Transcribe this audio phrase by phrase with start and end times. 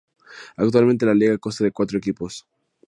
[0.57, 2.47] Actualmente la liga consta de cuatro equipos.